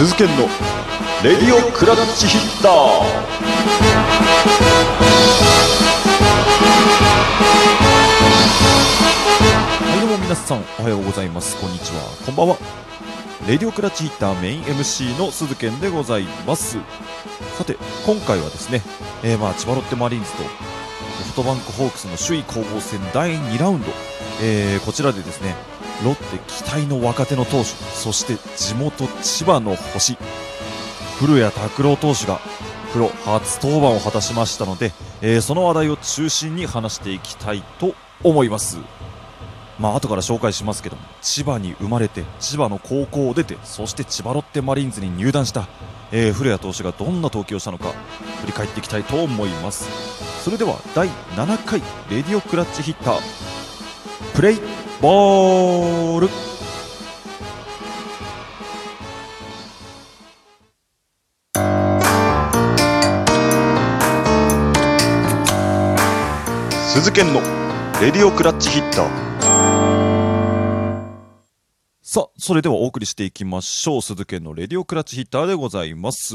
[0.00, 0.44] 鈴研の
[1.22, 2.72] レディオクラッチヒッター。
[9.84, 11.60] はいどうも皆さんおはようございます。
[11.60, 12.00] こんにちは。
[12.24, 12.56] こんばんは。
[13.46, 16.78] レディオクラッチヒッターメイン MC の鈴研でございます。
[17.58, 18.80] さて今回はですね、
[19.22, 20.48] えー、まあ千葉ロッテマリーンズとソ
[21.24, 23.86] フトバンクホークスの首位攻防戦第2ラウンド、
[24.42, 25.54] えー、こちらでですね
[26.04, 30.16] ロッテ期待の若手の投手そして地元千葉の星。
[31.18, 32.40] 古谷拓郎投手が
[32.92, 38.78] プロ初登板を果たしましたので、えー、その話題を中心に話していきたいと思います。
[39.78, 45.68] まあ後から紹介しますけども千葉に生まれて千葉の高校を出てそして千葉ロッテマリーンズに入団した、
[46.12, 47.92] えー、古谷投手がどんな投球をしたのか
[48.40, 49.88] 振り返っていきたいと思います。
[50.42, 51.80] それでは第7回
[52.10, 53.20] レディオクラッチヒッター
[54.34, 56.28] プレイボール
[66.92, 67.40] 鈴研の
[68.02, 69.30] レディオクラッチヒッター
[72.02, 74.02] さあ、それではお送りしていきましょう。
[74.02, 76.34] 鈴研のレディオクラッチヒッターでございます。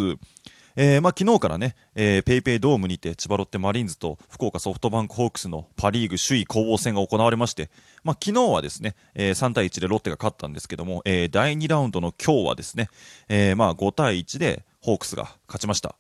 [0.78, 7.70] えー、まあ、昨日からね、えー、ペイペイドームにて千葉ロッテマリーンズと福岡ソフトバンクホークスのパリーグ首位攻防戦が行われまして、
[8.04, 12.90] まあ、昨日はですね、えー、3対1でロッテが勝ったんですけども、えー、第2ラウンドの今日はですね、
[13.30, 15.96] えー、まあ5対1でホークスが勝ちました。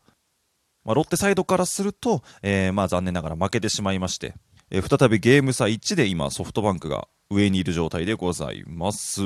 [0.84, 4.36] まあ、ロッテサイドからすると、えー、まあ残念ながら負けてしまいまして、
[4.70, 9.22] えー、再びゲーム差1で今ソフトバンクが上にいる状態でございます。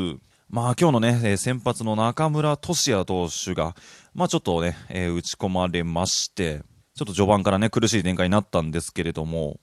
[0.49, 3.75] まあ今日のね、先発の中村俊也投手が、
[4.15, 6.63] まあちょっとね、えー、打ち込まれまして、
[6.95, 9.59] ちょっと序盤からね、苦しい展開になったんですけれども、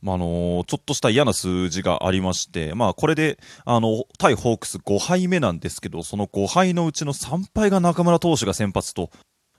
[0.00, 9.10] まあ、あのー、ちょっとした嫌な数字がありまして、まあこれで、あの、対ホークス5敗目なんですけど、その5敗のうちの3敗が中村投手が先発と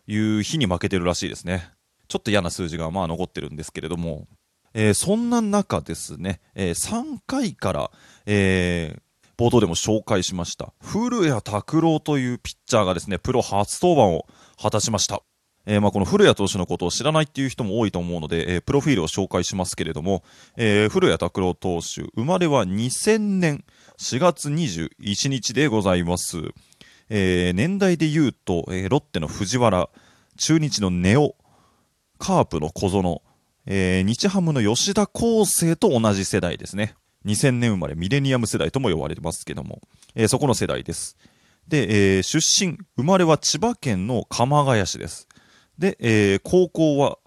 [0.07, 1.69] いう日に負けてるらしいですね。
[2.07, 4.27] ちょっと嫌な数字がまあ残ってるんですけれども、
[4.73, 7.91] えー、そんな中ですね、えー、3回から、
[8.25, 9.01] えー、
[9.37, 14.27] 冒頭でも紹介しました、古谷拓郎というピッチャーがですね、プロ初登板を
[14.61, 15.21] 果たしました。
[15.65, 20.23] えー、まあこの古谷投手のことを知らないっていう人も多いと思うので、えー、プロフィールを紹介しますけれども、
[20.57, 23.63] えー、古谷拓郎投手、生まれは2000年
[23.99, 26.37] 4月21日でございます。
[27.13, 29.89] え年代で言うと、えロッテの藤原、
[30.37, 31.35] 中日のネオ、
[32.17, 33.21] カープの小園、
[33.65, 36.95] え日ハムの吉田康生と同じ世代ですね。
[37.25, 39.81] 2000年生まれミレニアム世代とも呼ばれてますけども、
[40.15, 41.17] えー、そこの世代です。
[41.67, 45.27] で、えー、出身、生まれは千葉県の鎌ヶ谷市です。
[45.77, 47.17] で、えー、高校は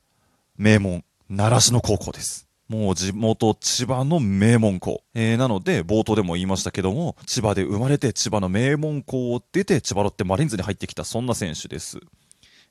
[0.57, 2.49] 名門、習志野高校です。
[2.69, 5.03] もう地元千葉の名門校。
[5.15, 12.01] えー、なので、冒頭でも言いましたけども、千葉で生まれて千葉の名門校を出て、千葉ロッテマリーンズに入ってきた、そんな選手です。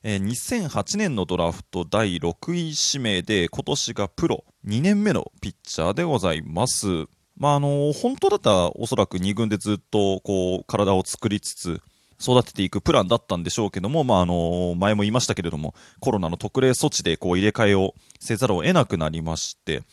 [0.06, 7.06] えー、2008年のドラフト第6位指名で、今年がプロ2年目のピッチャーでございます。
[7.38, 11.80] まあ、あの、本当だったらおそらく2軍でずっとこう体を作りつつ、
[12.20, 19.84] 育てていくプランだったんでしょうけども、まあ、あの、前も言いましたけれども、コロナの特例措置でこう入れ替えをせざるを得なくなりまして、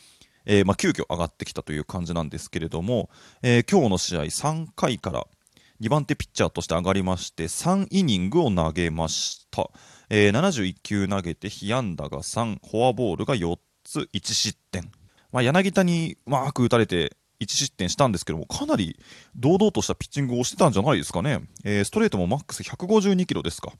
[0.44, 3.08] えー、まあ、急遽上がってきたという感じなんですけれども、
[3.40, 5.26] えー、今日の試合3回から
[5.80, 9.68] 2番手ピッチャーとして上がりまして、3イニングを投げました。
[10.14, 14.92] えー、71球投げて、被安打が3、フォアボールが4つ、1失点。
[15.32, 19.00] まあ、柳田にうまく打たれて、1失点したんですけども、かなり
[19.34, 21.40] 堂々としたピッチングをしてたんじゃないですかね。
[21.64, 23.72] えー、ストレートもマックス152キロですか。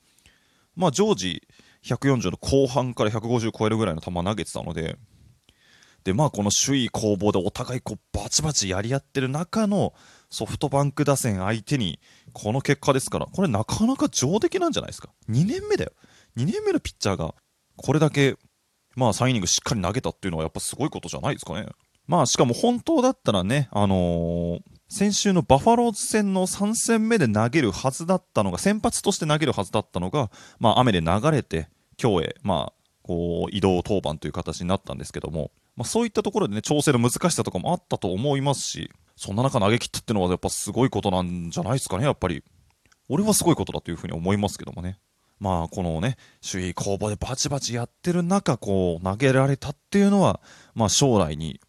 [0.75, 1.47] まあ、常時
[1.85, 4.97] 140の後半から150超えるぐらいの球投げてたので、
[6.05, 9.93] で、まあ、この首位攻防でお互いこうバチバチやり合ってる中の
[10.33, 12.01] ソフトバンク打線相手に、
[12.33, 15.11] この結果ですから、これなかなか上出来なんじゃないですか。
[15.29, 15.93] 2年目だよ。
[16.39, 17.35] 2年目のピッチャーが、
[17.77, 18.37] これだけ、
[18.97, 21.67] まあ、3イニングしっかり投げたっていうのはやっぱすごいことじゃないですかね。
[22.07, 31.69] まあ、しかも本当だったらね、あのー、先週のバファローズ戦の3戦目で投げるはずだったのが、先発として投げるはずだったのが、まあ、雨で流れて、
[32.03, 32.73] 今日へ、まあ、
[33.03, 42.43] こう、移動登板という形になったんですけども、まあ、そういったところでね、調整の難しさとかもあったと思いますし、そんな中投げ切ったっていうのはやっぱすごいことなんじゃないですかね、やっぱり。
[43.09, 44.99] 俺はすごいことだというふうに思いますけどもね。
[45.39, 46.17] まあ、このね、
[46.49, 50.41] 首位攻防でバチバチやってる中、こう、投げられたっていうのは、
[50.75, 51.61] まあ、将来に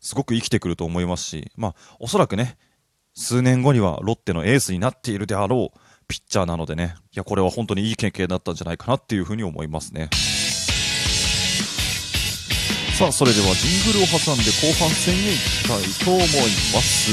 [0.00, 2.58] すごく生きてくると思いますし、まあ、おそらくね、
[3.14, 10.10] 数年後にはロッテのエースになっているであろうピッチャーなのでね、いや、これは本当にいい経験だったんじゃないかなっていうふうに思いますね。
[13.00, 16.26] さあ、それではジングルを挟んで後半戦へ行きたいと思い
[16.74, 17.10] ます。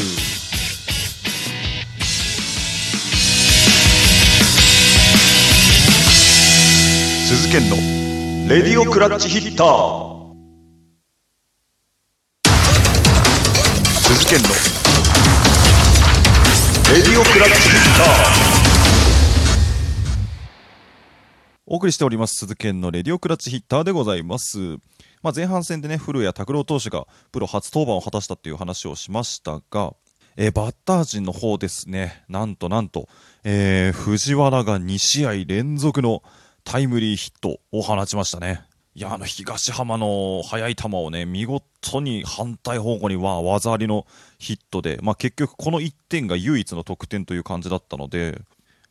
[7.30, 7.78] 鈴研の。
[8.50, 10.28] レディオクラッチヒッター。
[14.02, 14.50] 鈴研の。
[16.94, 18.08] レディオクラッチヒッター。
[21.66, 22.36] お送りしております。
[22.36, 24.58] 鈴研のレディオクラッチヒッターでございます、
[25.22, 29.94] まあ、前半戦でね古谷拓郎投手がプロ初登板を果たしたっていう話をしましたが、
[30.36, 33.08] えーバッター陣の方ですねなんとなんと、
[33.44, 36.24] えー藤原が2試合連続の
[36.64, 38.62] タイムリーヒットを放ちましたね
[38.94, 44.08] いやあの東浜の速い球をね見事に反対方向には技ありの
[44.40, 48.42] ヒットで、まあ、結局この1点が唯一の得点という感じだったので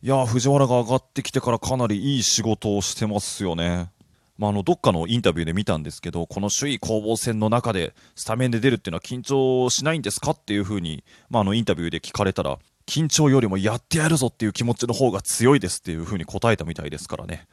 [0.02, 3.90] いや藤原が上がってきてからかなりいい仕事をしてますよね。
[4.38, 17.46] まあ、あのどっかのインタビューで見たんですけど、この首位攻防戦の中でスタメンで出るっていうのは緊張しないんですかっていうふうに、まあ、あのインタビューで聞かれたら、緊張よりもやってやるぞっていう気持ちの方が強いですっていうふうに答えたみたいですからね。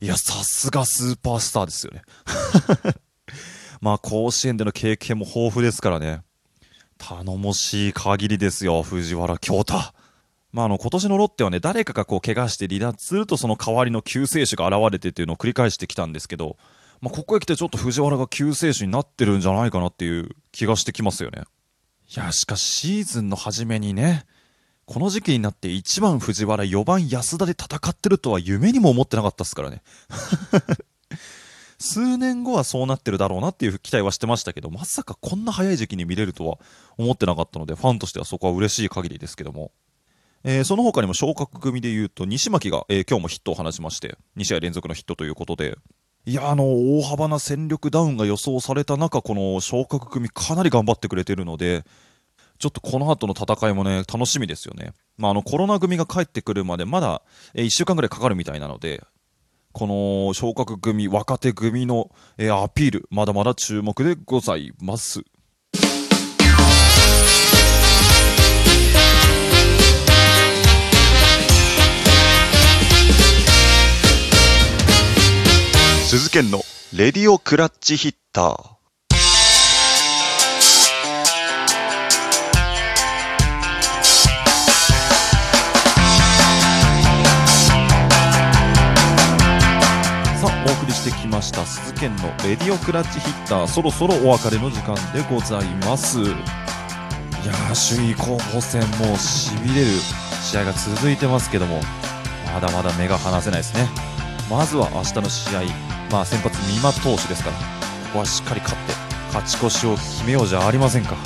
[0.00, 2.02] いや、さすがスーパースターですよね。
[3.80, 6.22] まあ、甲子園での経験も豊富ですからね。
[6.98, 9.92] 頼もしい限りですよ、藤原京太。
[10.52, 16.56] まあ、あの今年のロッテはね、誰かがこう怪我して離脱すると、その代わりの救世主が現れてっていうのを繰り返してきたんですけど、
[17.00, 21.42] まあ、ここへ来てちょっと藤原が救世主になってるんじゃないかなっていう気がしてきますよね。
[22.14, 24.24] いや、しかしシーズンの初めにね、
[24.86, 29.82] この時期になって1番藤原、4番安田で戦ってるとは夢にも思ってなかったですからね。
[31.78, 36.58] 数年後はそうなってるだろうなっていう期待はしてましたけど、まさかこんな早い時期に見れるとは
[36.96, 39.70] 思ってなかったので、ファンとしてはそこは嬉しい限りですけども。
[40.44, 45.76] えーその他にも昇格組でいうと西巻が、えー今日もヒットを放ちまして2試合連続のヒットということで。
[46.26, 46.64] いやあの
[46.98, 51.84] 大幅な戦力ダウンが予想された中この昇格組かなり頑張ってくれてるので
[52.58, 57.22] ちょっとこの後の戦いもね楽しみですよね、まあ、あのコロナ組が帰ってくるまでまだ、
[57.54, 59.02] え1週間ぐらいかかるみたいなので
[59.72, 65.22] この昇格組若手組の、えーアピールまだまだ注目でございます。
[76.10, 76.62] 鈴研の
[76.96, 78.44] レディオクラッチヒッター。
[78.46, 78.54] さ
[90.46, 96.20] あ、お送りしてきました鈴研のレディオクラッチヒッター、そろそろお別れの時間でございます。
[96.20, 99.88] いやー、首位候補戦もうしびれる
[100.42, 101.82] 試合が続いてますけども、
[102.54, 103.86] まだまだ目が離せないですね。
[104.48, 107.62] まずは明日の試合、まあ、先発、三馬投手ですから、こ
[108.14, 108.92] こはしっかり勝って、
[109.32, 111.16] 勝ち越しを決めようじゃありませんか。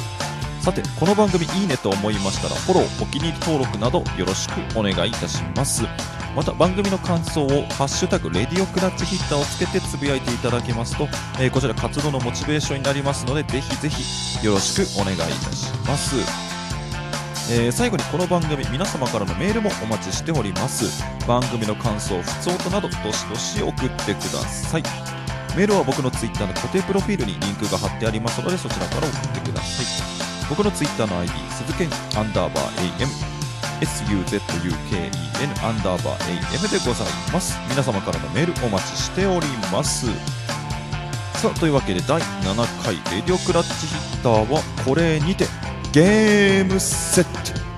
[0.60, 5.84] さて、この番組いいねと思いましたら、フォロー、お気に入り登録などよろしくお願いいたします。
[6.34, 11.08] また、番組の感想を、ハッシュタグ、レディオクラッチヒッターをつけてつぶやいていただけますと、
[11.38, 16.51] えーこちら活動のモチベーションになりますので、ぜひぜひよろしくお願いいたします。
[17.50, 21.02] えー最後にこの番組皆様からのメールもお待ちしております。
[21.26, 24.82] 番組の感想、ふつおたなどどしどし送ってください。
[25.56, 29.86] メールは僕のツイッターの固定プロフィールにリンクが貼ってありますのでそちらから送ってください。
[30.48, 33.08] 僕のツイッターの ID 鈴剣アンダーバー AM
[33.82, 37.58] SUZUKEN アンダーバー AM でございます。
[37.68, 40.06] 皆様からのメールお待ちしております。
[41.34, 45.46] さあというわけで第7回レディオクラッチヒッターはこれにて
[45.92, 47.71] ゲームセット